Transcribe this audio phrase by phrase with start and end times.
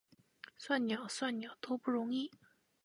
[0.57, 2.31] 算鸟，算鸟，都不容易！